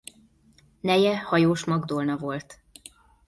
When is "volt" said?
2.17-2.61